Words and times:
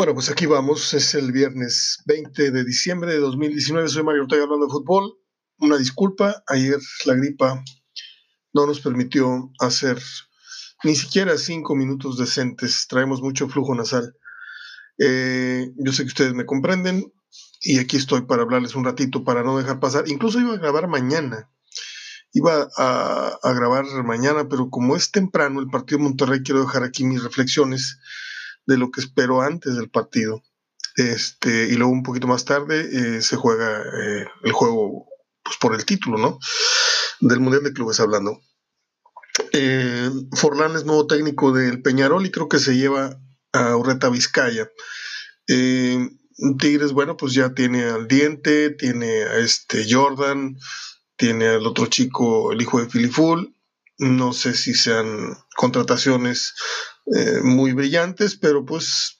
Bueno, 0.00 0.14
pues 0.14 0.30
aquí 0.30 0.46
vamos. 0.46 0.94
Es 0.94 1.14
el 1.14 1.30
viernes 1.30 1.98
20 2.06 2.52
de 2.52 2.64
diciembre 2.64 3.12
de 3.12 3.18
2019. 3.18 3.86
Soy 3.86 4.02
Mario 4.02 4.22
Ortega 4.22 4.44
hablando 4.44 4.64
de 4.64 4.72
fútbol. 4.72 5.18
Una 5.58 5.76
disculpa, 5.76 6.42
ayer 6.46 6.78
la 7.04 7.16
gripa 7.16 7.62
no 8.54 8.66
nos 8.66 8.80
permitió 8.80 9.52
hacer 9.58 9.98
ni 10.84 10.96
siquiera 10.96 11.36
cinco 11.36 11.76
minutos 11.76 12.16
decentes. 12.16 12.86
Traemos 12.88 13.20
mucho 13.20 13.46
flujo 13.50 13.74
nasal. 13.74 14.16
Eh, 14.96 15.70
yo 15.76 15.92
sé 15.92 16.04
que 16.04 16.08
ustedes 16.08 16.32
me 16.32 16.46
comprenden 16.46 17.12
y 17.60 17.78
aquí 17.78 17.98
estoy 17.98 18.22
para 18.22 18.44
hablarles 18.44 18.74
un 18.76 18.86
ratito 18.86 19.22
para 19.22 19.42
no 19.42 19.58
dejar 19.58 19.80
pasar. 19.80 20.08
Incluso 20.08 20.40
iba 20.40 20.54
a 20.54 20.56
grabar 20.56 20.88
mañana. 20.88 21.50
Iba 22.32 22.70
a, 22.74 23.38
a 23.42 23.52
grabar 23.52 23.84
mañana, 24.02 24.48
pero 24.48 24.70
como 24.70 24.96
es 24.96 25.10
temprano 25.10 25.60
el 25.60 25.68
partido 25.68 25.98
de 25.98 26.04
Monterrey, 26.04 26.40
quiero 26.42 26.62
dejar 26.62 26.84
aquí 26.84 27.04
mis 27.04 27.22
reflexiones 27.22 27.98
de 28.70 28.78
lo 28.78 28.92
que 28.92 29.00
espero 29.00 29.42
antes 29.42 29.74
del 29.74 29.90
partido. 29.90 30.42
Este, 30.96 31.68
y 31.68 31.72
luego 31.72 31.92
un 31.92 32.04
poquito 32.04 32.28
más 32.28 32.44
tarde 32.44 32.88
eh, 32.92 33.22
se 33.22 33.36
juega 33.36 33.82
eh, 33.82 34.26
el 34.44 34.52
juego 34.52 35.06
pues, 35.42 35.56
por 35.58 35.74
el 35.74 35.84
título, 35.84 36.18
¿no? 36.18 36.38
Del 37.20 37.40
Mundial 37.40 37.64
de 37.64 37.72
Clubes 37.72 37.98
hablando. 37.98 38.40
Eh, 39.52 40.08
Forlán 40.36 40.76
es 40.76 40.84
nuevo 40.84 41.06
técnico 41.06 41.52
del 41.52 41.82
Peñarol 41.82 42.24
y 42.26 42.30
creo 42.30 42.48
que 42.48 42.60
se 42.60 42.76
lleva 42.76 43.20
a 43.52 43.76
Urreta 43.76 44.08
Vizcaya. 44.08 44.70
Tigres, 46.58 46.92
bueno, 46.92 47.16
pues 47.16 47.34
ya 47.34 47.52
tiene 47.54 47.84
al 47.84 48.06
Diente, 48.06 48.70
tiene 48.70 49.24
a 49.24 49.38
este 49.38 49.84
Jordan, 49.92 50.56
tiene 51.16 51.48
al 51.48 51.66
otro 51.66 51.86
chico, 51.86 52.52
el 52.52 52.62
hijo 52.62 52.80
de 52.80 52.88
Filiful. 52.88 53.54
No 54.00 54.32
sé 54.32 54.54
si 54.54 54.72
sean 54.72 55.36
contrataciones 55.56 56.54
eh, 57.14 57.40
muy 57.42 57.74
brillantes, 57.74 58.34
pero 58.34 58.64
pues 58.64 59.18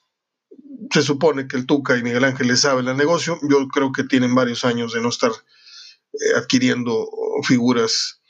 se 0.89 1.03
supone 1.03 1.47
que 1.47 1.55
el 1.55 1.67
Tuca 1.67 1.95
y 1.97 2.03
Miguel 2.03 2.23
Ángel 2.23 2.47
le 2.47 2.57
saben 2.57 2.87
el 2.87 2.97
negocio. 2.97 3.37
Yo 3.47 3.67
creo 3.67 3.91
que 3.91 4.05
tienen 4.05 4.33
varios 4.33 4.65
años 4.65 4.93
de 4.93 5.01
no 5.01 5.09
estar 5.09 5.29
eh, 5.31 6.35
adquiriendo 6.35 7.07
figuras 7.43 8.21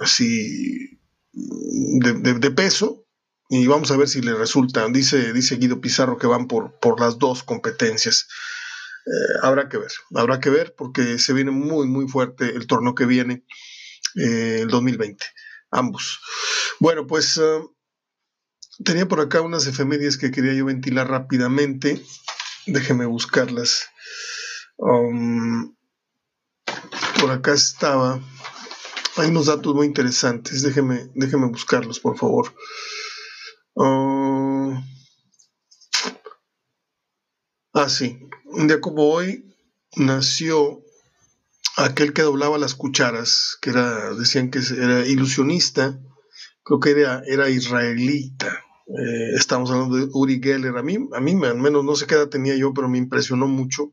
así 0.00 1.00
de, 1.32 2.50
peso 2.50 3.06
y 3.48 3.66
vamos 3.66 3.90
a 3.90 3.96
ver 3.96 4.08
si 4.08 4.20
le 4.20 4.34
resulta. 4.34 4.86
Dice, 4.88 5.32
dice 5.32 5.56
Guido 5.56 5.80
Pizarro 5.80 6.18
que 6.18 6.26
van 6.26 6.46
por, 6.46 6.78
por 6.78 7.00
las 7.00 7.18
dos 7.18 7.42
competencias. 7.42 8.28
Eh, 9.06 9.38
habrá 9.42 9.70
que 9.70 9.78
ver, 9.78 9.92
habrá 10.14 10.40
que 10.40 10.50
ver 10.50 10.74
porque 10.76 11.18
se 11.18 11.32
viene 11.32 11.52
muy, 11.52 11.86
muy 11.86 12.06
fuerte 12.06 12.50
el 12.54 12.66
torneo 12.66 12.94
que 12.94 13.06
viene, 13.06 13.46
el 14.14 14.68
2020, 14.68 15.24
ambos. 15.76 16.20
Bueno, 16.80 17.06
pues 17.06 17.40
Tenía 18.84 19.08
por 19.08 19.20
acá 19.20 19.40
unas 19.40 19.66
efemérides 19.66 20.18
que 20.18 20.30
quería 20.30 20.52
yo 20.52 20.66
ventilar 20.66 21.08
rápidamente. 21.08 22.02
Déjeme 22.66 23.06
buscarlas. 23.06 23.86
Um, 24.76 25.74
por 27.20 27.30
acá 27.30 27.54
estaba. 27.54 28.20
Hay 29.16 29.28
unos 29.28 29.46
datos 29.46 29.74
muy 29.74 29.86
interesantes. 29.86 30.62
Déjeme, 30.62 31.10
déjeme 31.14 31.46
buscarlos, 31.46 32.00
por 32.00 32.18
favor. 32.18 32.54
Uh, 33.74 34.74
ah, 37.72 37.88
sí. 37.88 38.28
Un 38.44 38.68
día 38.68 38.80
como 38.82 39.08
hoy 39.08 39.56
nació 39.96 40.82
aquel 41.76 42.12
que 42.12 42.22
doblaba 42.22 42.58
las 42.58 42.74
cucharas, 42.74 43.58
que 43.60 43.70
era, 43.70 44.14
decían 44.14 44.50
que 44.50 44.60
era 44.76 45.06
ilusionista, 45.06 46.00
creo 46.64 46.80
que 46.80 46.90
era, 46.90 47.22
era 47.26 47.50
israelita. 47.50 48.64
Eh, 48.86 49.34
estamos 49.36 49.70
hablando 49.70 49.96
de 49.96 50.08
Uri 50.12 50.40
Geller. 50.42 50.76
A 50.76 50.82
mí, 50.82 50.96
a 51.12 51.20
mí 51.20 51.32
al 51.44 51.58
menos 51.58 51.84
no 51.84 51.94
sé 51.94 52.06
qué 52.06 52.14
edad 52.14 52.28
tenía 52.28 52.56
yo, 52.56 52.72
pero 52.72 52.88
me 52.88 52.98
impresionó 52.98 53.46
mucho 53.46 53.92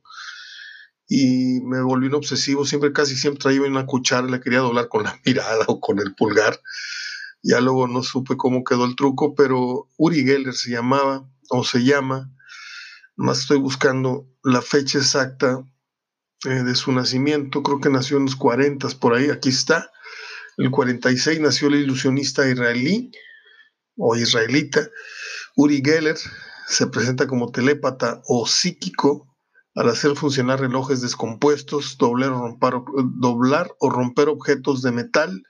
y 1.08 1.60
me 1.62 1.82
volví 1.82 2.08
un 2.08 2.16
obsesivo. 2.16 2.66
Siempre, 2.66 2.94
casi 2.94 3.16
siempre 3.16 3.42
traía 3.42 3.62
una 3.62 3.86
cuchara, 3.86 4.28
le 4.28 4.40
quería 4.40 4.60
doblar 4.60 4.88
con 4.88 5.04
la 5.04 5.20
mirada 5.26 5.66
o 5.68 5.80
con 5.80 6.00
el 6.00 6.16
pulgar. 6.16 6.60
Ya 7.42 7.60
luego 7.60 7.88
no 7.88 8.04
supe 8.04 8.38
cómo 8.38 8.64
quedó 8.64 8.86
el 8.86 8.96
truco, 8.96 9.36
pero 9.36 9.90
Uri 9.98 10.24
Geller 10.24 10.54
se 10.54 10.72
llamaba 10.72 11.30
o 11.50 11.64
se 11.66 11.84
llama. 11.84 12.32
Más 13.18 13.42
estoy 13.42 13.60
buscando 13.60 14.28
la 14.44 14.62
fecha 14.62 14.98
exacta 14.98 15.68
eh, 16.46 16.64
de 16.64 16.76
su 16.76 16.92
nacimiento. 16.92 17.64
Creo 17.64 17.80
que 17.80 17.90
nació 17.90 18.18
en 18.18 18.26
los 18.26 18.36
40 18.36 18.88
por 19.00 19.14
ahí. 19.14 19.30
Aquí 19.30 19.50
está. 19.50 19.92
El 20.58 20.70
46 20.70 21.40
nació 21.40 21.68
el 21.70 21.76
ilusionista 21.76 22.48
israelí 22.48 23.12
o 23.98 24.16
israelita, 24.16 24.90
Uri 25.56 25.82
Geller 25.84 26.18
se 26.68 26.88
presenta 26.88 27.28
como 27.28 27.52
telépata 27.52 28.22
o 28.26 28.48
psíquico 28.48 29.28
al 29.76 29.90
hacer 29.90 30.16
funcionar 30.16 30.60
relojes 30.60 31.02
descompuestos, 31.02 31.98
doblar 31.98 32.30
o 32.32 32.40
romper, 32.40 32.74
doblar 33.20 33.72
o 33.80 33.90
romper 33.90 34.30
objetos 34.30 34.82
de 34.82 34.92
metal. 34.92 35.44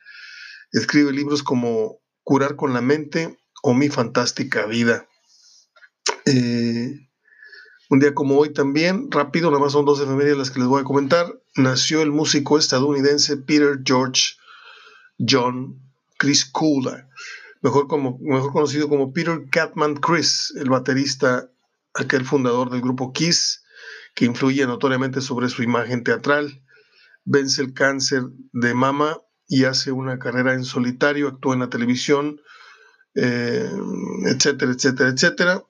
Escribe 0.72 1.12
libros 1.12 1.44
como 1.44 2.00
Curar 2.24 2.56
con 2.56 2.74
la 2.74 2.82
mente 2.82 3.38
o 3.62 3.74
Mi 3.74 3.90
fantástica 3.90 4.66
vida. 4.66 5.08
Eh, 6.26 7.10
un 7.94 8.00
día 8.00 8.16
como 8.16 8.40
hoy 8.40 8.52
también, 8.52 9.12
rápido, 9.12 9.52
nada 9.52 9.62
más 9.62 9.74
son 9.74 9.86
dos 9.86 10.02
efemérides 10.02 10.38
las 10.38 10.50
que 10.50 10.60
les 10.60 10.68
voy 10.68 10.82
a 10.82 10.84
comentar, 10.84 11.40
nació 11.56 12.02
el 12.02 12.12
músico 12.12 12.58
estadounidense 12.58 13.38
Peter 13.38 13.80
George 13.86 14.34
John 15.20 15.80
Chris 16.18 16.44
Kula 16.44 17.08
mejor, 17.64 17.88
como, 17.88 18.20
mejor 18.20 18.52
conocido 18.52 18.90
como 18.90 19.14
Peter 19.14 19.46
Catman 19.50 19.96
Chris, 19.96 20.54
el 20.58 20.70
baterista, 20.70 21.50
aquel 21.94 22.26
fundador 22.26 22.70
del 22.70 22.82
grupo 22.82 23.14
Kiss, 23.14 23.64
que 24.14 24.26
influye 24.26 24.68
notoriamente 24.68 25.22
sobre 25.22 25.50
su 25.50 25.64
imagen 25.64 26.04
teatral. 26.04 26.62
Vence 27.26 27.62
el 27.62 27.74
cáncer 27.74 28.24
de 28.52 28.74
mama 28.74 29.18
y 29.48 29.64
hace 29.64 29.92
una 29.92 30.20
carrera 30.20 30.54
en 30.54 30.66
solitario, 30.66 31.28
actúa 31.28 31.54
en 31.54 31.62
la 31.62 31.70
televisión, 31.70 32.42
eh, 33.16 33.72
etcétera, 34.26 34.72
etcétera, 34.74 35.10
etcétera. 35.10 35.64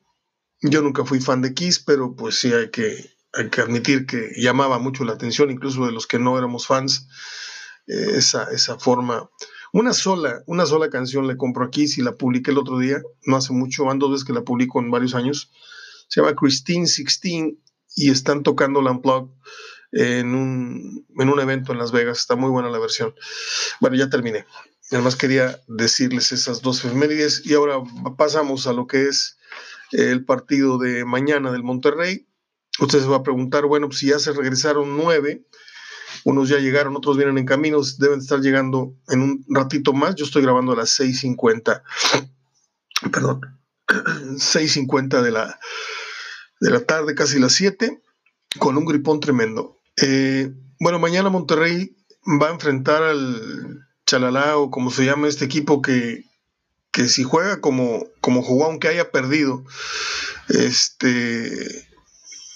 Yo 0.63 0.81
nunca 0.81 1.06
fui 1.06 1.19
fan 1.19 1.41
de 1.41 1.53
Kiss, 1.53 1.79
pero 1.79 2.16
pues 2.16 2.35
sí 2.35 2.51
hay 2.53 2.72
que, 2.72 3.12
hay 3.34 3.50
que 3.50 3.62
admitir 3.62 4.06
que 4.06 4.31
llamaba 4.38 4.79
mucho 4.79 5.03
la 5.03 5.13
atención, 5.13 5.51
incluso 5.51 5.85
de 5.85 5.91
los 5.91 6.07
que 6.07 6.19
no 6.19 6.38
éramos 6.38 6.68
fans, 6.68 7.07
eh, 7.88 8.13
esa, 8.16 8.50
esa 8.51 8.79
forma 8.79 9.29
una 9.73 9.91
sola, 9.94 10.44
una 10.46 10.68
sola 10.68 10.91
canción 10.91 11.28
le 11.28 11.35
compro 11.35 11.66
aquí, 11.66 11.88
si 11.88 12.03
la 12.03 12.12
publiqué 12.12 12.52
el 12.52 12.59
otro 12.59 12.78
día, 12.78 13.02
no 13.25 13.38
hace 13.38 13.53
mucho, 13.53 13.85
van 13.85 13.97
dos 13.97 14.23
que 14.23 14.31
la 14.31 14.44
publico 14.44 14.79
en 14.79 14.91
varios 14.91 15.16
años. 15.16 15.52
Se 16.07 16.22
llama 16.22 16.35
Christine 16.35 16.85
16 16.85 17.56
y 17.96 18.12
están 18.12 18.44
tocando 18.44 18.84
la 18.84 18.91
Unplugged 18.91 19.31
en 19.91 20.35
un, 20.35 21.07
en 21.18 21.28
un 21.28 21.40
evento 21.40 21.72
en 21.72 21.79
Las 21.79 21.91
Vegas. 21.91 22.19
Está 22.19 22.35
muy 22.35 22.52
buena 22.52 22.69
la 22.69 22.78
versión. 22.78 23.16
Bueno, 23.81 23.96
ya 23.96 24.12
terminé. 24.12 24.46
Además 24.91 25.16
quería 25.16 25.59
decirles 25.68 26.31
esas 26.31 26.62
dos 26.62 26.85
efemérides 26.85 27.44
y 27.44 27.56
ahora 27.56 27.81
pasamos 28.16 28.68
a 28.68 28.73
lo 28.73 28.85
que 28.85 29.07
es 29.07 29.40
el 29.94 30.26
partido 30.26 30.78
de 30.78 31.06
mañana 31.06 31.52
del 31.52 31.64
Monterrey. 31.64 32.28
Usted 32.80 33.00
se 33.00 33.08
va 33.08 33.18
a 33.18 33.24
preguntar, 33.24 33.66
bueno, 33.66 33.88
pues 33.88 34.00
si 34.00 34.08
ya 34.08 34.20
se 34.20 34.34
regresaron 34.34 34.98
nueve, 34.98 35.46
unos 36.26 36.50
ya 36.50 36.58
llegaron, 36.58 36.96
otros 36.96 37.18
vienen 37.18 37.38
en 37.38 37.46
caminos, 37.46 38.00
deben 38.00 38.20
estar 38.20 38.40
llegando 38.40 38.96
en 39.09 39.22
un 39.22 39.46
ratito 39.48 39.94
más. 39.94 40.16
Yo 40.16 40.26
estoy 40.26 40.42
grabando 40.42 40.72
a 40.74 40.78
las 40.78 41.00
6.50, 41.00 41.84
perdón, 43.12 43.42
6.50 43.88 45.22
de 45.22 45.32
la, 45.32 45.59
de 46.59 46.72
la 46.72 46.80
tarde, 46.82 47.14
casi 47.14 47.40
las 47.40 47.53
7, 47.53 48.02
con 48.59 48.78
un 48.78 48.86
gripón 48.86 49.20
tremendo. 49.20 49.80
Eh, 50.02 50.52
bueno, 50.80 50.98
mañana 51.00 51.30
Monterrey 51.30 51.96
va 52.42 52.50
a 52.50 52.53
enfrentar 52.53 53.03
al 53.03 53.86
Chalalá 54.06 54.58
o 54.58 54.72
como 54.72 54.90
se 54.90 55.06
llama 55.06 55.28
este 55.28 55.46
equipo 55.46 55.82
que, 55.82 56.26
que 56.94 57.09
si 57.09 57.24
juega 57.24 57.59
como, 57.59 58.06
como 58.22 58.44
jugó, 58.44 58.66
aunque 58.66 58.88
haya 58.88 59.12
perdido, 59.12 59.66
este, 60.47 61.90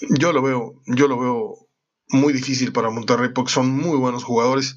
yo 0.08 0.32
lo 0.32 0.40
veo, 0.40 0.80
yo 0.86 1.08
lo 1.08 1.18
veo 1.18 1.68
muy 2.08 2.32
difícil 2.32 2.72
para 2.72 2.88
Monterrey 2.88 3.30
porque 3.34 3.52
son 3.52 3.68
muy 3.68 3.98
buenos 3.98 4.22
jugadores. 4.22 4.76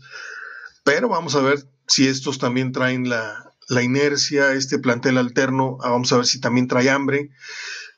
Pero 0.83 1.07
vamos 1.09 1.35
a 1.35 1.41
ver 1.41 1.59
si 1.87 2.07
estos 2.07 2.39
también 2.39 2.71
traen 2.71 3.07
la, 3.07 3.53
inercia, 3.83 4.53
este 4.53 4.79
plantel 4.79 5.19
alterno. 5.19 5.77
Ah, 5.81 5.91
vamos 5.91 6.11
a 6.11 6.17
ver 6.17 6.25
si 6.25 6.41
también 6.41 6.67
trae 6.67 6.89
hambre. 6.89 7.29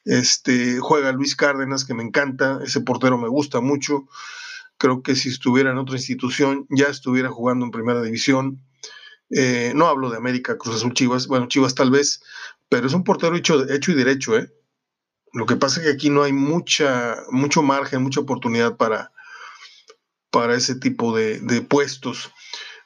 Este, 0.04 0.80
juega 0.80 1.14
Luis 1.14 1.38
Cárdenas, 1.38 1.86
que 1.86 1.94
me 1.94 2.04
encanta. 2.04 2.60
Ese 2.64 2.82
portero 2.82 3.18
me 3.18 3.30
gusta 3.30 3.62
mucho. 3.62 4.04
Creo 4.78 5.02
que 5.02 5.16
si 5.16 5.30
estuviera 5.30 5.72
en 5.72 5.78
otra 5.78 5.96
institución 5.96 6.68
ya 6.70 6.88
estuviera 6.88 7.30
jugando 7.30 7.64
en 7.64 7.72
primera 7.72 8.02
división. 8.02 8.62
Eh, 9.30 9.74
no 9.76 9.88
hablo 9.88 10.10
de 10.10 10.18
América, 10.18 10.58
Cruz 10.58 10.76
Azul, 10.76 10.94
Chivas. 10.94 11.28
Bueno, 11.28 11.48
Chivas 11.48 11.76
tal 11.76 11.92
vez, 11.92 12.22
pero 12.70 12.88
es 12.88 12.94
un 12.94 13.04
portero 13.04 13.36
hecho, 13.36 13.70
hecho 13.70 13.92
y 13.92 13.96
derecho, 13.96 14.38
¿eh? 14.38 14.52
Lo 15.34 15.46
que 15.48 15.56
pasa 15.56 15.80
es 15.80 15.88
que 15.88 15.94
aquí 15.94 16.10
no 16.10 16.22
hay 16.22 16.32
mucha, 16.32 17.18
mucho 17.32 17.64
margen, 17.64 18.04
mucha 18.04 18.20
oportunidad 18.20 18.78
para, 18.78 19.12
para 20.30 20.56
ese 20.56 20.76
tipo 20.76 21.16
de, 21.16 21.66
puestos. 21.68 22.32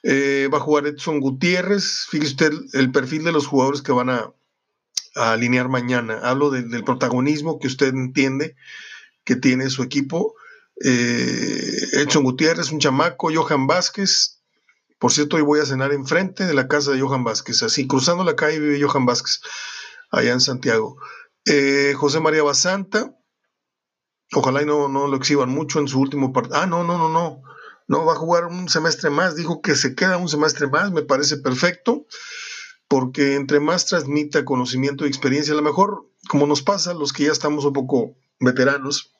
Eh, 0.04 0.48
va 0.54 0.60
a 0.60 0.62
jugar 0.62 0.88
Edson 0.88 1.19
Gutiérrez. 1.19 2.07
Fíjese 2.10 2.31
usted 2.31 2.51
el 2.74 2.92
perfil 2.92 3.25
de 3.25 3.34
los 3.34 3.48
jugadores 3.48 3.81
que 3.81 3.92
van 3.92 4.10
a, 4.10 4.34
alinear 5.16 5.68
mañana. 5.68 6.19
Hablo 6.24 6.51
del 6.51 6.84
protagonismo 6.84 7.60
que 7.60 7.68
usted 7.68 7.88
entiende 7.88 8.56
que 9.25 9.36
tiene 9.36 9.69
su 9.69 9.84
equipo. 9.84 10.36
Edson 10.78 12.24
Gutiérrez, 12.24 12.72
un 12.72 12.80
chamaco, 12.80 13.30
Johan 13.34 13.68
Vázquez. 13.68 14.37
Por 15.00 15.12
cierto, 15.12 15.36
hoy 15.36 15.44
voy 15.44 15.60
a 15.60 15.66
cenar 15.66 15.94
enfrente 15.94 16.46
de 16.46 16.54
la 16.54 16.68
casa 16.68 16.92
de 16.92 17.02
Johan 17.02 17.24
Vázquez. 17.24 17.62
Así, 17.64 17.88
cruzando 17.88 18.24
la 18.24 18.36
calle 18.36 18.60
vive 18.60 18.82
Johan 18.82 19.06
Vázquez, 19.06 19.42
allá 20.12 20.34
en 20.34 20.42
Santiago. 20.42 20.98
Eh, 21.46 21.94
José 21.96 22.20
María 22.20 22.44
Basanta. 22.44 23.14
Ojalá 24.34 24.64
y 24.64 24.66
no, 24.66 24.90
no 24.90 25.08
lo 25.08 25.16
exhiban 25.16 25.50
mucho 25.50 25.80
en 25.80 25.88
su 25.88 26.00
último 26.00 26.34
partido. 26.34 26.58
Ah, 26.58 26.66
no, 26.66 26.84
no, 26.84 26.98
no, 26.98 27.10
no. 27.10 27.42
No, 27.88 28.06
va 28.06 28.14
a 28.14 28.18
jugar 28.18 28.46
un 28.46 28.68
semestre 28.68 29.10
más. 29.10 29.36
Dijo 29.36 29.62
que 29.62 29.76
se 29.76 29.96
queda 29.96 30.18
un 30.18 30.28
semestre 30.28 30.68
más. 30.68 30.92
Me 30.92 31.04
parece 31.04 31.38
perfecto 31.38 32.06
porque 32.88 33.36
entre 33.36 33.60
más 33.60 33.86
transmita 33.86 34.46
conocimiento 34.46 35.06
y 35.06 35.10
experiencia, 35.10 35.54
a 35.54 35.58
lo 35.58 35.62
mejor, 35.62 36.10
como 36.30 36.48
nos 36.48 36.62
pasa, 36.62 36.94
los 36.94 37.14
que 37.14 37.26
ya 37.26 37.32
estamos 37.32 37.66
un 37.66 37.74
poco 37.74 38.16
veteranos, 38.39 39.13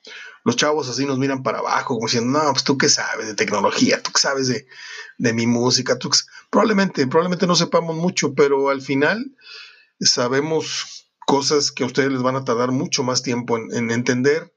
los 0.44 0.56
chavos 0.56 0.88
así 0.88 1.04
nos 1.04 1.18
miran 1.18 1.42
para 1.42 1.58
abajo, 1.58 1.94
como 1.94 2.06
diciendo, 2.06 2.38
no, 2.38 2.52
pues 2.52 2.64
tú 2.64 2.78
qué 2.78 2.88
sabes 2.88 3.26
de 3.26 3.34
tecnología, 3.34 4.02
tú 4.02 4.12
qué 4.12 4.20
sabes 4.20 4.48
de, 4.48 5.32
mi 5.32 5.46
música, 5.46 5.98
tú 5.98 6.10
probablemente, 6.50 7.06
probablemente 7.06 7.46
no 7.46 7.56
sepamos 7.56 7.96
mucho, 7.96 8.34
pero 8.34 8.70
al 8.70 8.80
final 8.80 9.34
sabemos 10.00 11.08
cosas 11.26 11.70
que 11.72 11.82
a 11.82 11.86
ustedes 11.86 12.10
les 12.12 12.22
van 12.22 12.36
a 12.36 12.44
tardar 12.44 12.70
mucho 12.70 13.02
más 13.02 13.22
tiempo 13.22 13.58
en, 13.58 13.90
entender, 13.90 14.54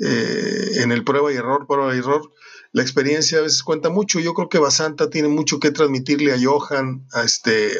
eh, 0.00 0.82
en 0.82 0.92
el 0.92 1.04
prueba 1.04 1.32
y 1.32 1.36
error, 1.36 1.66
prueba 1.66 1.94
y 1.94 1.98
error. 1.98 2.30
La 2.72 2.82
experiencia 2.82 3.38
a 3.38 3.42
veces 3.42 3.62
cuenta 3.62 3.88
mucho. 3.88 4.20
Yo 4.20 4.34
creo 4.34 4.48
que 4.48 4.58
Basanta 4.58 5.08
tiene 5.08 5.28
mucho 5.28 5.58
que 5.58 5.70
transmitirle 5.70 6.32
a 6.32 6.38
Johan, 6.40 7.06
a 7.12 7.22
este, 7.22 7.78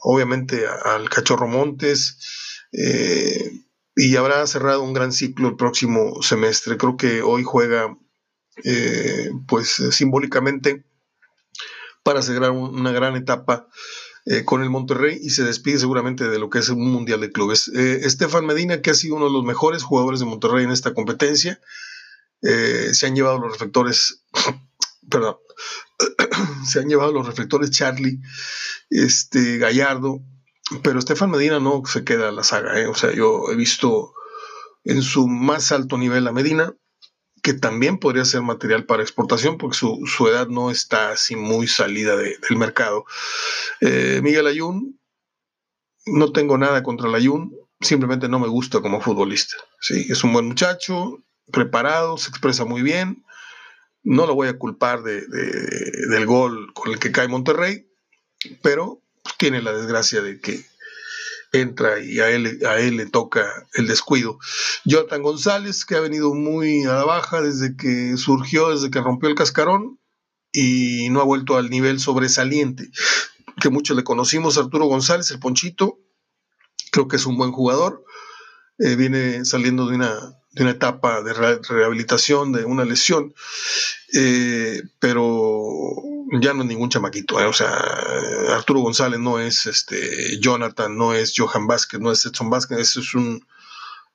obviamente 0.00 0.66
al 0.66 1.08
Cachorro 1.10 1.46
Montes, 1.46 2.18
eh, 2.72 3.52
y 4.00 4.16
habrá 4.16 4.46
cerrado 4.46 4.82
un 4.82 4.94
gran 4.94 5.12
ciclo 5.12 5.48
el 5.48 5.56
próximo 5.56 6.22
semestre. 6.22 6.78
Creo 6.78 6.96
que 6.96 7.20
hoy 7.20 7.42
juega, 7.44 7.98
eh, 8.64 9.30
pues 9.46 9.68
simbólicamente, 9.90 10.86
para 12.02 12.22
cerrar 12.22 12.52
una 12.52 12.92
gran 12.92 13.14
etapa 13.16 13.68
eh, 14.24 14.46
con 14.46 14.62
el 14.62 14.70
Monterrey 14.70 15.18
y 15.20 15.28
se 15.28 15.44
despide 15.44 15.78
seguramente 15.78 16.30
de 16.30 16.38
lo 16.38 16.48
que 16.48 16.60
es 16.60 16.70
un 16.70 16.90
mundial 16.90 17.20
de 17.20 17.30
clubes. 17.30 17.68
Estefan 17.68 18.46
Medina, 18.46 18.80
que 18.80 18.88
ha 18.88 18.94
sido 18.94 19.16
uno 19.16 19.26
de 19.26 19.32
los 19.32 19.44
mejores 19.44 19.82
jugadores 19.82 20.20
de 20.20 20.26
Monterrey 20.26 20.64
en 20.64 20.70
esta 20.70 20.94
competencia, 20.94 21.60
se 22.40 23.06
han 23.06 23.14
llevado 23.14 23.38
los 23.38 23.52
reflectores, 23.52 24.24
perdón, 25.10 25.36
se 26.66 26.80
han 26.80 26.88
llevado 26.88 27.12
los 27.12 27.26
reflectores 27.26 27.70
Charlie, 27.70 28.18
este, 28.88 29.58
Gallardo, 29.58 30.22
pero 30.82 30.98
Estefan 30.98 31.30
Medina 31.30 31.58
no 31.58 31.82
se 31.84 32.04
queda 32.04 32.28
en 32.28 32.36
la 32.36 32.44
saga, 32.44 32.78
¿eh? 32.78 32.86
o 32.86 32.94
sea, 32.94 33.12
yo 33.12 33.50
he 33.50 33.56
visto 33.56 34.14
en 34.84 35.02
su 35.02 35.26
más 35.26 35.72
alto 35.72 35.98
nivel 35.98 36.26
a 36.26 36.32
Medina, 36.32 36.74
que 37.42 37.54
también 37.54 37.98
podría 37.98 38.24
ser 38.24 38.42
material 38.42 38.84
para 38.84 39.02
exportación, 39.02 39.58
porque 39.58 39.76
su, 39.76 40.28
edad 40.28 40.48
no 40.48 40.70
está 40.70 41.10
así 41.12 41.36
muy 41.36 41.66
salida 41.66 42.16
del 42.16 42.56
mercado. 42.56 43.04
Eh, 43.80 44.20
Miguel 44.22 44.46
Ayun, 44.46 45.00
no 46.06 46.32
tengo 46.32 46.58
nada 46.58 46.82
contra 46.82 47.08
el 47.08 47.14
Ayun, 47.14 47.56
simplemente 47.80 48.28
no 48.28 48.38
me 48.38 48.48
gusta 48.48 48.80
como 48.80 49.00
futbolista. 49.00 49.56
¿sí? 49.80 50.06
Es 50.10 50.22
un 50.22 50.32
buen 50.32 50.46
muchacho, 50.46 51.22
preparado, 51.50 52.18
se 52.18 52.28
expresa 52.28 52.64
muy 52.64 52.82
bien, 52.82 53.24
no 54.02 54.26
lo 54.26 54.34
voy 54.34 54.48
a 54.48 54.58
culpar 54.58 55.02
de, 55.02 55.26
del 55.26 56.26
gol 56.26 56.72
con 56.74 56.92
el 56.92 56.98
que 56.98 57.12
cae 57.12 57.28
Monterrey, 57.28 57.86
pero 58.62 59.02
tiene 59.38 59.62
la 59.62 59.72
desgracia 59.72 60.22
de 60.22 60.40
que 60.40 60.64
entra 61.52 62.00
y 62.00 62.20
a 62.20 62.30
él, 62.30 62.60
a 62.66 62.78
él 62.78 62.96
le 62.96 63.06
toca 63.06 63.66
el 63.74 63.86
descuido. 63.86 64.38
Jonathan 64.84 65.22
González, 65.22 65.84
que 65.84 65.96
ha 65.96 66.00
venido 66.00 66.34
muy 66.34 66.84
a 66.84 66.94
la 66.94 67.04
baja 67.04 67.40
desde 67.40 67.76
que 67.76 68.16
surgió, 68.16 68.70
desde 68.70 68.90
que 68.90 69.00
rompió 69.00 69.28
el 69.28 69.34
cascarón 69.34 69.98
y 70.52 71.08
no 71.10 71.20
ha 71.20 71.24
vuelto 71.24 71.56
al 71.56 71.70
nivel 71.70 72.00
sobresaliente 72.00 72.90
que 73.60 73.70
muchos 73.70 73.96
le 73.96 74.04
conocimos. 74.04 74.58
Arturo 74.58 74.86
González, 74.86 75.30
el 75.30 75.38
Ponchito, 75.38 75.98
creo 76.90 77.08
que 77.08 77.16
es 77.16 77.26
un 77.26 77.36
buen 77.36 77.52
jugador. 77.52 78.04
Eh, 78.78 78.96
viene 78.96 79.44
saliendo 79.44 79.86
de 79.86 79.96
una 79.96 80.36
de 80.52 80.62
una 80.62 80.72
etapa 80.72 81.22
de 81.22 81.32
rehabilitación 81.32 82.52
de 82.52 82.64
una 82.64 82.84
lesión, 82.84 83.34
eh, 84.12 84.82
pero 84.98 85.59
ya 86.40 86.54
no 86.54 86.62
es 86.62 86.68
ningún 86.68 86.90
chamaquito, 86.90 87.40
¿eh? 87.40 87.46
o 87.46 87.52
sea, 87.52 87.70
Arturo 88.50 88.80
González 88.80 89.18
no 89.18 89.40
es 89.40 89.66
este 89.66 90.38
Jonathan, 90.40 90.96
no 90.96 91.14
es 91.14 91.34
Johan 91.36 91.66
Vázquez, 91.66 92.00
no 92.00 92.12
es 92.12 92.24
Edson 92.24 92.50
Vázquez, 92.50 92.96
es 92.96 93.14
un, 93.14 93.46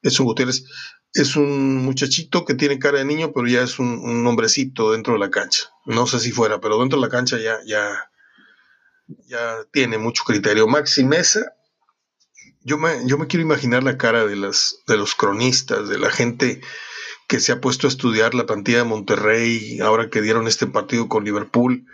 es 0.02 0.20
un 0.20 0.26
Gutiérrez, 0.26 0.64
es 1.14 1.36
un 1.36 1.78
muchachito 1.84 2.46
que 2.46 2.54
tiene 2.54 2.80
cara 2.80 3.00
de 3.00 3.06
niño, 3.06 3.32
pero 3.34 3.48
ya 3.48 3.62
es 3.62 3.80
un, 3.80 4.26
hombrecito 4.28 4.92
dentro 4.92 5.14
de 5.14 5.20
la 5.20 5.30
cancha. 5.30 5.70
No 5.86 6.08
sé 6.08 6.20
si 6.20 6.32
fuera, 6.32 6.60
pero 6.60 6.80
dentro 6.80 7.00
de 7.00 7.06
la 7.06 7.12
cancha 7.12 7.38
ya, 7.38 7.58
ya, 7.66 8.12
ya 9.28 9.58
tiene 9.72 9.98
mucho 9.98 10.24
criterio. 10.24 10.68
Maxi 10.68 11.04
Mesa 11.04 11.56
yo 12.66 12.80
me, 12.80 13.06
yo 13.06 13.20
me 13.20 13.28
quiero 13.28 13.44
imaginar 13.44 13.84
la 13.84 13.98
cara 13.98 14.26
de, 14.26 14.36
las, 14.36 14.80
de 14.88 14.98
los 14.98 15.14
cronistas, 15.14 15.88
de 15.88 16.00
la 16.00 16.10
gente 16.10 16.62
que 17.28 17.40
se 17.40 17.52
ha 17.52 17.62
puesto 17.62 17.88
a 17.88 17.90
estudiar 17.90 18.34
la 18.36 18.46
plantilla 18.46 18.80
de 18.80 18.84
Monterrey 18.84 19.80
ahora 19.80 20.10
que 20.10 20.22
dieron 20.22 20.48
este 20.48 20.68
partido 20.68 21.08
con 21.08 21.26
Liverpool 21.26 21.86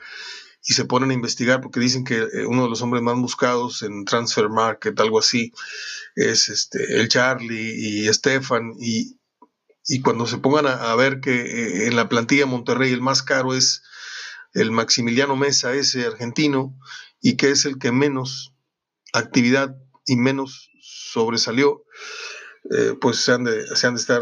y 0.64 0.74
se 0.74 0.86
ponen 0.86 1.12
a 1.12 1.16
investigar 1.16 1.62
porque 1.62 1.80
dicen 1.80 2.04
que 2.04 2.18
eh, 2.18 2.46
uno 2.48 2.64
de 2.64 2.70
los 2.70 2.82
hombres 2.82 3.02
más 3.02 3.16
buscados 3.16 3.82
en 3.82 4.06
Transfer 4.06 4.50
Market, 4.50 5.00
algo 5.00 5.20
así, 5.20 5.54
es 6.16 6.50
este, 6.50 7.00
el 7.00 7.08
Charlie 7.08 7.74
y 7.78 8.08
Estefan 8.08 8.74
y, 8.80 9.18
cuando 10.04 10.26
se 10.26 10.38
pongan 10.38 10.68
a, 10.68 10.96
ver 10.96 11.20
que 11.20 11.42
eh, 11.42 11.88
en 11.88 11.96
la 11.96 12.08
plantilla 12.08 12.42
de 12.42 12.52
Monterrey 12.52 12.94
el 12.94 13.02
más 13.02 13.24
caro 13.24 13.54
es 13.54 13.82
el 14.54 14.72
Maximiliano 14.72 15.36
Mesa, 15.36 15.74
ese 15.74 16.06
argentino, 16.06 16.78
y 17.20 17.36
que 17.36 17.52
es 17.52 17.66
el 17.66 17.78
que 17.78 17.92
menos 17.92 18.54
actividad 19.12 19.76
y 20.06 20.16
menos 20.16 20.70
sobresalió, 20.82 21.84
eh, 22.70 22.96
pues 23.02 23.18
se 23.18 23.34
han, 23.34 23.44
de, 23.44 23.76
se 23.76 23.88
han 23.88 23.96
de 23.96 24.02
estar 24.02 24.22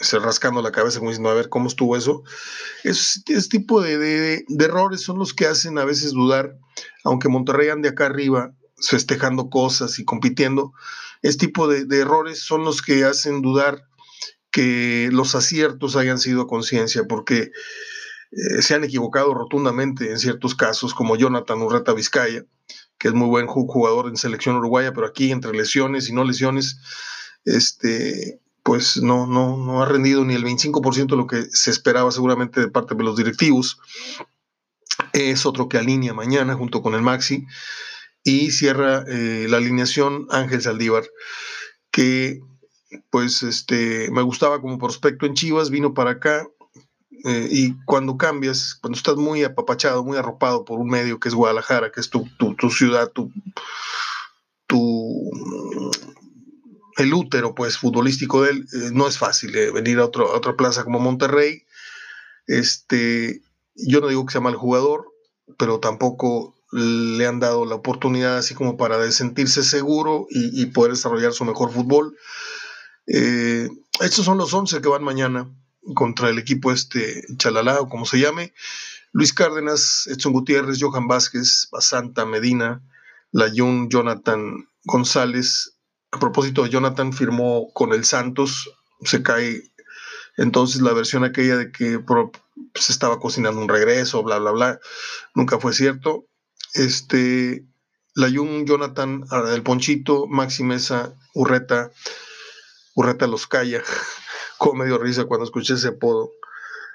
se 0.00 0.18
rascando 0.18 0.62
la 0.62 0.72
cabeza 0.72 0.98
como 0.98 1.10
diciendo, 1.10 1.30
a 1.30 1.34
ver 1.34 1.48
cómo 1.48 1.68
estuvo 1.68 1.96
eso. 1.96 2.24
Ese, 2.84 3.20
tipo 3.48 3.82
de, 3.82 4.44
errores 4.58 5.02
son 5.02 5.18
los 5.18 5.34
que 5.34 5.46
hacen 5.46 5.78
a 5.78 5.84
veces 5.84 6.12
dudar, 6.12 6.56
aunque 7.04 7.28
Monterrey 7.28 7.68
ande 7.68 7.90
acá 7.90 8.06
arriba 8.06 8.54
festejando 8.82 9.50
cosas 9.50 9.98
y 9.98 10.04
compitiendo, 10.04 10.72
este 11.22 11.46
tipo 11.46 11.68
de, 11.68 11.84
errores 11.98 12.42
son 12.42 12.64
los 12.64 12.80
que 12.80 13.04
hacen 13.04 13.42
dudar 13.42 13.84
que 14.50 15.10
los 15.12 15.34
aciertos 15.34 15.96
hayan 15.96 16.18
sido 16.18 16.46
conciencia, 16.46 17.04
porque 17.04 17.52
eh, 18.32 18.62
se 18.62 18.74
han 18.74 18.84
equivocado 18.84 19.34
rotundamente 19.34 20.10
en 20.10 20.18
ciertos 20.18 20.54
casos, 20.54 20.94
como 20.94 21.16
Jonathan 21.16 21.60
Urreta 21.60 21.92
Vizcaya, 21.92 22.46
que 22.98 23.08
es 23.08 23.14
muy 23.14 23.28
buen 23.28 23.46
jugador 23.46 24.08
en 24.08 24.16
selección 24.16 24.56
uruguaya, 24.56 24.92
pero 24.92 25.06
aquí 25.06 25.30
entre 25.30 25.52
lesiones 25.52 26.08
y 26.08 26.14
no 26.14 26.24
lesiones, 26.24 26.78
este, 27.44 28.40
pues 28.70 29.02
no, 29.02 29.26
no, 29.26 29.56
no 29.56 29.82
ha 29.82 29.86
rendido 29.86 30.24
ni 30.24 30.34
el 30.34 30.44
25% 30.44 31.08
de 31.08 31.16
lo 31.16 31.26
que 31.26 31.42
se 31.50 31.72
esperaba 31.72 32.12
seguramente 32.12 32.60
de 32.60 32.68
parte 32.68 32.94
de 32.94 33.02
los 33.02 33.16
directivos. 33.16 33.80
Es 35.12 35.44
otro 35.44 35.68
que 35.68 35.76
alinea 35.76 36.14
mañana 36.14 36.54
junto 36.54 36.80
con 36.80 36.94
el 36.94 37.02
Maxi 37.02 37.48
y 38.22 38.52
cierra 38.52 39.04
eh, 39.08 39.48
la 39.48 39.56
alineación 39.56 40.28
Ángel 40.30 40.62
Saldívar, 40.62 41.02
que 41.90 42.38
pues 43.10 43.42
este, 43.42 44.08
me 44.12 44.22
gustaba 44.22 44.60
como 44.60 44.78
prospecto 44.78 45.26
en 45.26 45.34
Chivas, 45.34 45.70
vino 45.70 45.92
para 45.92 46.12
acá, 46.12 46.46
eh, 47.24 47.48
y 47.50 47.74
cuando 47.86 48.16
cambias, 48.16 48.78
cuando 48.80 48.96
estás 48.96 49.16
muy 49.16 49.42
apapachado, 49.42 50.04
muy 50.04 50.16
arropado 50.16 50.64
por 50.64 50.78
un 50.78 50.90
medio 50.90 51.18
que 51.18 51.28
es 51.28 51.34
Guadalajara, 51.34 51.90
que 51.90 51.98
es 51.98 52.08
tu, 52.08 52.24
ciudad, 52.70 53.08
tu, 53.08 53.32
tu, 54.68 54.78
el 56.96 57.14
útero 57.14 57.54
pues 57.54 57.78
futbolístico 57.78 58.42
de 58.42 58.50
él, 58.50 58.66
eh, 58.72 58.90
no 58.92 59.06
es 59.06 59.18
fácil 59.18 59.54
eh, 59.56 59.70
venir 59.70 59.98
a, 59.98 60.04
otro, 60.04 60.32
otra 60.32 60.56
plaza 60.56 60.84
como 60.84 60.98
Monterrey. 60.98 61.64
Este, 62.46 63.42
yo 63.74 64.00
no 64.00 64.08
digo 64.08 64.26
que 64.26 64.32
sea 64.32 64.40
mal 64.40 64.56
jugador, 64.56 65.06
pero 65.58 65.80
tampoco 65.80 66.54
le 66.72 67.26
han 67.26 67.40
dado 67.40 67.64
la 67.64 67.74
oportunidad 67.74 68.38
así 68.38 68.54
como 68.54 68.76
para 68.76 69.10
sentirse 69.10 69.62
seguro 69.64 70.26
y, 70.30 70.66
poder 70.66 70.92
desarrollar 70.92 71.32
su 71.32 71.44
mejor 71.44 71.72
fútbol. 71.72 72.16
estos 73.06 74.24
son 74.24 74.38
los 74.38 74.54
11 74.54 74.80
que 74.80 74.88
van 74.88 75.02
mañana 75.02 75.50
contra 75.94 76.28
el 76.28 76.38
equipo 76.38 76.70
este 76.70 77.24
Chalala 77.36 77.80
o 77.80 77.88
como 77.88 78.06
se 78.06 78.20
llame. 78.20 78.52
Luis 79.12 79.32
Cárdenas, 79.32 80.06
Edson 80.06 80.32
Gutiérrez, 80.32 80.78
Johan 80.80 81.08
Vázquez, 81.08 81.68
Basanta, 81.72 82.24
Medina, 82.24 82.82
Layun, 83.32 83.88
Jonathan 83.88 84.68
González. 84.84 85.76
A 86.12 86.18
propósito, 86.18 86.66
Jonathan 86.66 87.12
firmó 87.12 87.72
con 87.72 87.92
el 87.92 88.04
Santos, 88.04 88.70
se 89.02 89.22
cae 89.22 89.70
entonces 90.36 90.80
la 90.80 90.92
versión 90.92 91.24
aquella 91.24 91.56
de 91.56 91.70
que 91.70 91.98
se 92.74 92.92
estaba 92.92 93.20
cocinando 93.20 93.60
un 93.60 93.68
regreso, 93.68 94.22
bla, 94.22 94.38
bla, 94.38 94.52
bla, 94.52 94.80
nunca 95.34 95.58
fue 95.58 95.72
cierto. 95.72 96.26
Este, 96.74 97.66
Layun, 98.14 98.66
Jonathan, 98.66 99.24
El 99.52 99.62
Ponchito, 99.62 100.26
Maxi 100.26 100.64
Mesa, 100.64 101.14
Urreta, 101.34 101.90
Urreta 102.94 103.26
Los 103.26 103.46
Calla. 103.46 103.82
Como 104.58 104.82
medio 104.82 104.98
risa 104.98 105.24
cuando 105.24 105.44
escuché 105.44 105.74
ese 105.74 105.88
apodo. 105.88 106.30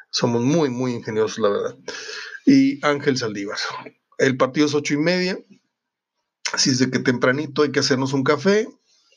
Somos 0.09 0.41
muy, 0.41 0.69
muy 0.69 0.93
ingeniosos, 0.93 1.39
la 1.39 1.49
verdad. 1.49 1.75
Y 2.45 2.85
Ángel 2.85 3.17
Saldívar. 3.17 3.57
El 4.17 4.37
partido 4.37 4.65
es 4.65 4.73
ocho 4.73 4.93
y 4.93 4.97
media. 4.97 5.37
Así 6.53 6.69
es 6.69 6.79
de 6.79 6.89
que 6.89 6.99
tempranito 6.99 7.63
hay 7.63 7.71
que 7.71 7.79
hacernos 7.79 8.13
un 8.13 8.23
café, 8.23 8.67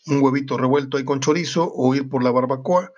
un 0.07 0.23
huevito 0.23 0.57
revuelto 0.57 0.97
ahí 0.97 1.05
con 1.05 1.21
chorizo 1.21 1.71
o 1.75 1.95
ir 1.95 2.09
por 2.09 2.23
la 2.23 2.31
barbacoa, 2.31 2.93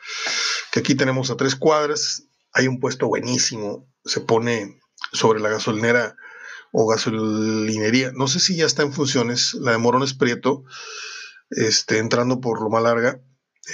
que 0.73 0.81
aquí 0.81 0.95
tenemos 0.95 1.31
a 1.31 1.37
tres 1.37 1.57
cuadras. 1.57 2.25
Hay 2.53 2.67
un 2.69 2.81
puesto 2.81 3.07
buenísimo. 3.09 3.87
Se 4.05 4.21
pone 4.21 4.81
sobre 5.13 5.41
la 5.41 5.49
gasolinera 5.49 6.17
o 6.73 6.87
gasolinería. 6.87 8.13
No 8.15 8.29
sé 8.29 8.41
si 8.41 8.57
ya 8.57 8.67
está 8.67 8.83
en 8.83 8.93
funciones, 8.93 9.55
la 9.55 9.73
de 9.73 9.79
Morones 9.79 10.15
Prieto, 10.15 10.65
este, 11.51 11.99
entrando 11.99 12.41
por 12.41 12.61
Loma 12.61 12.81
Larga. 12.81 13.21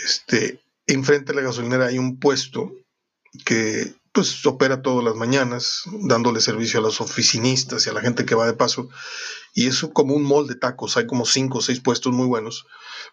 Este, 0.05 0.61
enfrente 0.87 1.33
de 1.33 1.37
la 1.37 1.47
gasolinera 1.47 1.87
hay 1.87 1.99
un 1.99 2.19
puesto 2.19 2.73
que 3.45 3.95
pues 4.17 4.47
opera 4.47 4.81
todas 4.81 5.05
las 5.05 5.15
mañanas, 5.15 5.83
dándole 5.93 6.41
servicio 6.41 6.81
a 6.81 6.83
los 6.83 7.03
oficinistas 7.03 7.87
y 7.87 7.91
a 7.91 7.93
la 7.93 8.01
gente 8.01 8.25
que 8.25 8.35
va 8.35 8.47
de 8.47 8.55
paso. 8.55 8.89
Y 9.53 9.67
es 9.67 9.87
como 9.93 10.15
un 10.15 10.25
mall 10.25 10.47
de 10.47 10.55
tacos, 10.55 10.97
hay 10.97 11.07
como 11.07 11.27
cinco 11.27 11.59
o 11.59 11.61
seis 11.61 11.81
puestos 11.81 12.15
muy 12.15 12.27
buenos. 12.27 12.67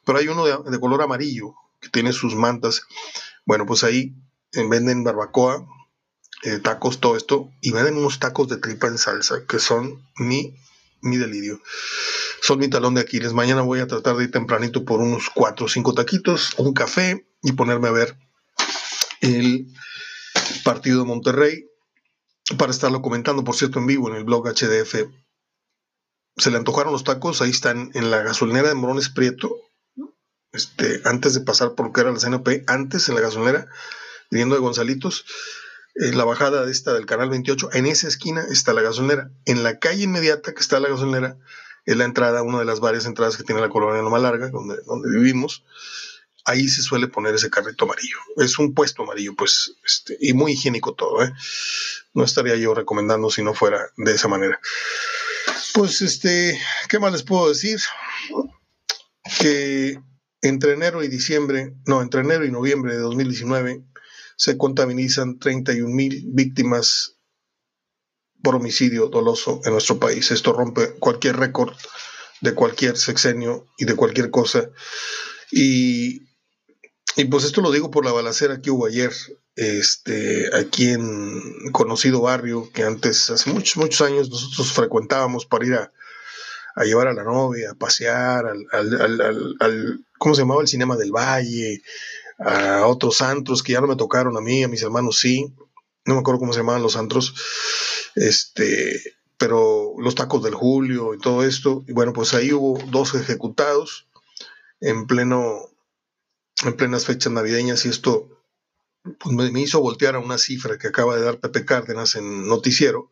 Pero 0.05 0.19
hay 0.19 0.29
uno 0.29 0.45
de, 0.45 0.79
color 0.79 1.01
amarillo 1.01 1.55
que 1.81 1.89
tiene 1.89 2.13
sus 2.13 2.35
mantas. 2.35 2.83
Bueno, 3.45 3.65
pues 3.65 3.83
ahí 3.83 4.15
venden 4.53 5.03
barbacoa, 5.03 5.67
eh, 6.43 6.59
tacos, 6.59 7.01
todo 7.01 7.17
esto, 7.17 7.51
y 7.59 7.71
venden 7.71 7.97
unos 7.97 8.19
tacos 8.19 8.47
de 8.47 8.55
tripa 8.55 8.87
en 8.87 8.97
salsa 8.97 9.45
que 9.45 9.59
son 9.59 10.07
mi, 10.15 10.55
mi 11.01 11.17
delirio. 11.17 11.59
Son 12.41 12.59
mi 12.59 12.69
talón 12.69 12.93
de 12.93 13.01
Aquiles. 13.01 13.33
Mañana 13.33 13.61
voy 13.61 13.81
a 13.81 13.87
tratar 13.87 14.15
de 14.15 14.23
ir 14.23 14.31
tempranito 14.31 14.85
por 14.85 15.01
unos 15.01 15.29
cuatro 15.29 15.65
o 15.65 15.69
cinco 15.69 15.93
taquitos, 15.93 16.53
un 16.59 16.73
café 16.73 17.27
y 17.41 17.51
ponerme 17.51 17.89
a 17.89 17.91
ver 17.91 18.17
el 19.19 19.67
partido 20.61 20.99
de 20.99 21.07
Monterrey 21.07 21.65
para 22.57 22.71
estarlo 22.71 23.01
comentando, 23.01 23.43
por 23.43 23.55
cierto, 23.55 23.79
en 23.79 23.87
vivo 23.87 24.09
en 24.09 24.15
el 24.15 24.23
blog 24.23 24.47
HDF. 24.47 25.07
Se 26.37 26.51
le 26.51 26.57
antojaron 26.57 26.91
los 26.91 27.03
tacos, 27.03 27.41
ahí 27.41 27.51
están 27.51 27.91
en 27.93 28.11
la 28.11 28.21
gasolinera 28.21 28.67
de 28.67 28.75
Morones 28.75 29.09
Prieto, 29.09 29.55
este, 30.51 31.01
antes 31.05 31.33
de 31.33 31.41
pasar 31.41 31.73
por 31.73 31.87
lo 31.87 31.93
que 31.93 32.01
era 32.01 32.11
la 32.11 32.19
CNP, 32.19 32.63
antes 32.67 33.09
en 33.09 33.15
la 33.15 33.21
gasolinera, 33.21 33.67
viniendo 34.29 34.55
de 34.55 34.61
Gonzalitos, 34.61 35.25
en 35.95 36.17
la 36.17 36.25
bajada 36.25 36.65
de 36.65 36.71
esta 36.71 36.93
del 36.93 37.05
canal 37.05 37.29
28, 37.29 37.69
en 37.73 37.85
esa 37.85 38.07
esquina 38.07 38.43
está 38.49 38.73
la 38.73 38.81
gasolinera. 38.81 39.29
En 39.45 39.63
la 39.63 39.77
calle 39.79 40.03
inmediata 40.03 40.53
que 40.53 40.61
está 40.61 40.79
la 40.79 40.89
gasolinera 40.89 41.37
es 41.85 41.97
la 41.97 42.05
entrada, 42.05 42.41
una 42.41 42.59
de 42.59 42.65
las 42.65 42.79
varias 42.79 43.05
entradas 43.05 43.37
que 43.37 43.43
tiene 43.43 43.61
la 43.61 43.69
colonia 43.69 44.01
Loma 44.01 44.19
Larga, 44.19 44.49
donde, 44.49 44.77
donde 44.85 45.09
vivimos. 45.09 45.63
Ahí 46.45 46.67
se 46.67 46.81
suele 46.81 47.07
poner 47.07 47.35
ese 47.35 47.49
carrito 47.49 47.85
amarillo. 47.85 48.17
Es 48.37 48.59
un 48.59 48.73
puesto 48.73 49.03
amarillo, 49.03 49.33
pues, 49.35 49.75
este, 49.85 50.17
y 50.19 50.33
muy 50.33 50.53
higiénico 50.53 50.93
todo, 50.93 51.23
¿eh? 51.23 51.31
No 52.13 52.23
estaría 52.23 52.55
yo 52.55 52.73
recomendando 52.73 53.29
si 53.29 53.43
no 53.43 53.53
fuera 53.53 53.79
de 53.97 54.13
esa 54.13 54.27
manera. 54.27 54.59
Pues, 55.73 56.01
este, 56.01 56.59
¿qué 56.89 56.99
más 56.99 57.13
les 57.13 57.23
puedo 57.23 57.49
decir? 57.49 57.79
Que 59.39 59.99
entre 60.41 60.73
enero 60.73 61.03
y 61.03 61.07
diciembre, 61.07 61.73
no, 61.85 62.01
entre 62.01 62.21
enero 62.21 62.45
y 62.45 62.51
noviembre 62.51 62.93
de 62.93 62.99
2019, 62.99 63.83
se 64.35 64.57
contabilizan 64.57 65.39
31 65.39 65.89
mil 65.93 66.23
víctimas 66.27 67.15
por 68.43 68.55
homicidio 68.55 69.07
doloso 69.07 69.61
en 69.63 69.71
nuestro 69.71 69.99
país. 69.99 70.29
Esto 70.31 70.51
rompe 70.51 70.95
cualquier 70.99 71.37
récord 71.37 71.73
de 72.41 72.53
cualquier 72.53 72.97
sexenio 72.97 73.65
y 73.77 73.85
de 73.85 73.95
cualquier 73.95 74.29
cosa. 74.29 74.69
Y, 75.49 76.23
y, 77.15 77.25
pues 77.25 77.43
esto 77.43 77.61
lo 77.61 77.71
digo 77.71 77.91
por 77.91 78.05
la 78.05 78.11
balacera 78.11 78.61
que 78.61 78.71
hubo 78.71 78.85
ayer, 78.85 79.11
este, 79.55 80.49
aquí 80.55 80.89
en 80.89 81.71
conocido 81.71 82.21
barrio 82.21 82.69
que 82.73 82.83
antes, 82.83 83.29
hace 83.29 83.51
muchos, 83.51 83.77
muchos 83.77 84.01
años, 84.01 84.29
nosotros 84.29 84.73
frecuentábamos 84.73 85.45
para 85.45 85.65
ir 85.65 85.73
a, 85.75 85.91
a 86.75 86.83
llevar 86.83 87.07
a 87.07 87.13
la 87.13 87.23
novia, 87.23 87.71
a 87.71 87.75
pasear, 87.75 88.45
al, 88.45 88.65
al, 88.71 89.55
al, 89.59 90.05
¿cómo 90.17 90.35
se 90.35 90.41
llamaba? 90.41 90.61
El 90.61 90.67
Cinema 90.67 90.95
del 90.95 91.11
Valle, 91.11 91.81
a 92.39 92.87
otros 92.87 93.21
antros 93.21 93.63
que 93.63 93.73
ya 93.73 93.81
no 93.81 93.87
me 93.87 93.95
tocaron 93.95 94.35
a 94.37 94.41
mí, 94.41 94.63
a 94.63 94.67
mis 94.67 94.83
hermanos 94.83 95.19
sí, 95.19 95.53
no 96.05 96.15
me 96.15 96.19
acuerdo 96.19 96.39
cómo 96.39 96.53
se 96.53 96.59
llamaban 96.59 96.83
los 96.83 96.97
antros, 96.97 97.33
este, 98.15 99.01
pero 99.37 99.93
los 99.97 100.15
tacos 100.15 100.43
del 100.43 100.55
Julio 100.55 101.13
y 101.13 101.19
todo 101.19 101.43
esto, 101.43 101.83
y 101.87 101.93
bueno, 101.93 102.13
pues 102.13 102.33
ahí 102.33 102.51
hubo 102.53 102.79
dos 102.89 103.13
ejecutados 103.15 104.07
en 104.81 105.07
pleno, 105.07 105.69
en 106.65 106.75
plenas 106.75 107.05
fechas 107.05 107.31
navideñas 107.31 107.85
y 107.85 107.89
esto 107.89 108.29
pues 109.19 109.51
me, 109.51 109.61
hizo 109.61 109.81
voltear 109.81 110.15
a 110.15 110.19
una 110.19 110.37
cifra 110.37 110.77
que 110.77 110.87
acaba 110.87 111.15
de 111.15 111.23
dar 111.23 111.39
Pepe 111.39 111.65
Cárdenas 111.65 112.15
en 112.15 112.47
noticiero, 112.47 113.11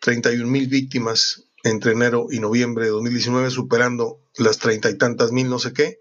31 0.00 0.46
mil 0.48 0.68
víctimas 0.68 1.44
entre 1.64 1.92
enero 1.92 2.28
y 2.30 2.38
noviembre 2.38 2.84
de 2.84 2.90
2019, 2.90 3.50
superando 3.50 4.20
las 4.36 4.58
treinta 4.58 4.90
y 4.90 4.96
tantas 4.96 5.32
mil, 5.32 5.48
no 5.48 5.58
sé 5.58 5.72
qué, 5.72 5.98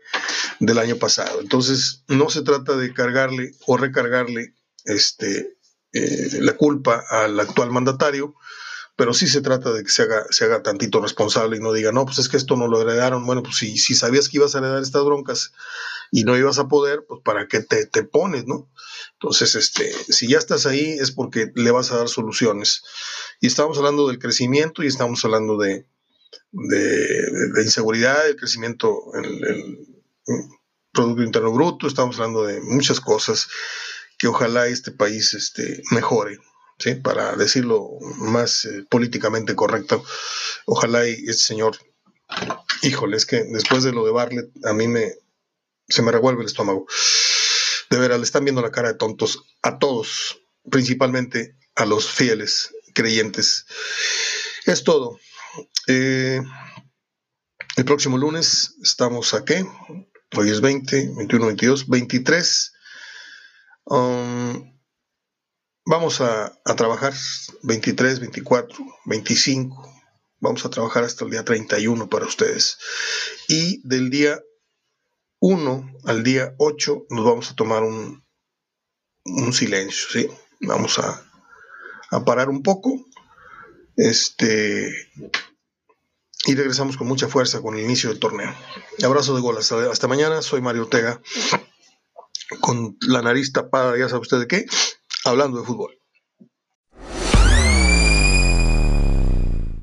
del 0.60 0.78
año 0.78 0.98
pasado. 0.98 1.42
Entonces, 1.42 2.04
no 2.08 2.30
se 2.30 2.44
trata 2.44 2.78
de 2.78 2.94
cargarle 2.94 3.54
o 3.66 3.76
recargarle 3.76 4.54
este, 4.86 5.58
eh, 5.94 6.30
la 6.42 6.56
culpa 6.56 7.04
al 7.10 7.40
actual 7.40 7.72
mandatario, 7.72 8.36
pero 8.98 9.14
sí 9.14 9.28
se 9.28 9.42
trata 9.42 9.72
de 9.72 9.84
que 9.84 9.92
se 9.92 10.02
haga, 10.02 10.26
se 10.32 10.46
haga 10.46 10.64
tantito 10.64 11.00
responsable 11.00 11.56
y 11.56 11.60
no 11.60 11.72
diga, 11.72 11.92
no, 11.92 12.04
pues 12.06 12.18
es 12.18 12.28
que 12.28 12.36
esto 12.36 12.58
no 12.58 12.68
lo 12.68 12.82
heredaron. 12.82 13.26
Bueno, 13.28 13.44
pues 13.44 13.56
si, 13.58 13.78
si 13.78 13.94
sabías 13.94 14.28
que 14.28 14.38
ibas 14.38 14.56
a 14.56 14.58
heredar 14.58 14.82
estas 14.82 15.06
broncas 15.06 15.54
y 16.12 16.24
no 16.24 16.36
ibas 16.36 16.58
a 16.58 16.68
poder, 16.68 17.06
pues 17.08 17.22
para 17.24 17.48
qué 17.48 17.62
te, 17.62 17.86
te 17.86 18.04
pones, 18.04 18.48
¿no? 18.48 18.68
Entonces, 19.14 19.56
este, 19.56 19.90
si 20.10 20.28
ya 20.28 20.40
estás 20.40 20.66
ahí 20.66 20.98
es 21.00 21.12
porque 21.12 21.52
le 21.54 21.70
vas 21.70 21.92
a 21.92 21.98
dar 21.98 22.10
soluciones. 22.10 22.82
Y 23.40 23.48
estamos 23.48 23.78
hablando 23.78 24.08
del 24.08 24.18
crecimiento 24.18 24.84
y 24.84 24.88
estamos 24.88 25.24
hablando 25.24 25.58
de, 25.58 25.86
de, 26.52 27.32
de 27.54 27.64
inseguridad, 27.64 28.28
el 28.28 28.36
crecimiento 28.36 29.00
en 29.14 29.26
el, 29.26 29.88
Producto 30.92 31.22
Interno 31.22 31.52
Bruto, 31.52 31.86
estamos 31.86 32.16
hablando 32.16 32.44
de 32.44 32.60
muchas 32.60 33.00
cosas 33.00 33.48
que 34.18 34.28
ojalá 34.28 34.66
este 34.66 34.90
país 34.90 35.36
este, 35.36 35.84
mejore. 35.92 36.40
¿Sí? 36.80 36.94
para 36.94 37.36
decirlo 37.36 37.90
más 38.18 38.66
eh, 38.66 38.86
políticamente 38.88 39.56
correcto, 39.56 40.06
ojalá 40.66 41.08
y 41.08 41.14
este 41.14 41.34
señor, 41.34 41.76
híjole, 42.84 43.18
es 43.18 43.26
que 43.26 43.44
después 43.44 43.84
de 43.84 43.94
lo 43.94 44.06
de 44.06 44.12
Barlet, 44.12 44.50
a 44.64 44.74
mí 44.74 44.88
me, 44.88 45.14
se 45.88 46.04
me 46.04 46.12
revuelve 46.12 46.42
el 46.42 46.48
estómago. 46.48 46.86
De 47.90 47.98
veras, 47.98 48.20
le 48.20 48.26
están 48.26 48.44
viendo 48.44 48.62
la 48.62 48.72
cara 48.72 48.90
de 48.90 48.98
tontos 48.98 49.44
a 49.64 49.80
todos, 49.80 50.42
principalmente 50.70 51.56
a 51.76 51.86
los 51.86 52.10
fieles 52.10 52.74
creyentes. 52.94 53.66
Es 54.66 54.84
todo. 54.84 55.18
Eh, 55.88 56.42
el 57.78 57.86
próximo 57.86 58.18
lunes 58.18 58.76
estamos 58.82 59.34
aquí. 59.34 59.56
Hoy 60.36 60.50
es 60.50 60.60
20, 60.62 61.12
21, 61.16 61.46
22, 61.46 61.88
23. 61.88 62.74
Vamos 65.88 66.22
a, 66.22 66.60
a, 66.66 66.76
trabajar 66.76 67.14
23, 67.64 68.20
24, 68.20 68.86
25. 69.06 69.94
Vamos 70.40 70.66
a 70.66 70.70
trabajar 70.70 71.04
hasta 71.04 71.26
el 71.26 71.32
día 71.32 71.44
31 71.44 72.10
para 72.10 72.26
ustedes. 72.26 72.78
Y 73.48 73.82
del 73.88 74.10
día 74.10 74.40
1 75.40 75.92
al 76.06 76.24
día 76.24 76.54
8 76.58 77.08
nos 77.10 77.26
vamos 77.26 77.52
a 77.52 77.56
tomar 77.56 77.84
un, 77.84 78.24
un 79.24 79.54
silencio, 79.54 80.08
¿sí? 80.12 80.30
Vamos 80.60 81.00
a, 81.00 81.24
a 82.12 82.26
parar 82.26 82.50
un 82.50 82.62
poco. 82.62 83.06
Este 83.96 84.94
y 86.46 86.56
regresamos 86.56 86.98
con 86.98 87.08
mucha 87.08 87.28
fuerza 87.28 87.62
con 87.62 87.76
el 87.76 87.84
inicio 87.84 88.10
del 88.10 88.20
torneo. 88.20 88.54
Abrazo 89.04 89.36
de 89.36 89.42
gol, 89.42 89.58
hasta, 89.58 89.90
hasta 89.92 90.08
mañana, 90.08 90.42
soy 90.42 90.62
Mario 90.62 90.84
Ortega, 90.84 91.22
con 92.62 92.96
la 93.02 93.22
nariz 93.22 93.52
tapada, 93.52 93.98
ya 93.98 94.08
sabe 94.08 94.22
usted 94.22 94.40
de 94.40 94.48
qué, 94.48 94.66
hablando 95.28 95.60
de 95.60 95.66
fútbol. 95.66 95.97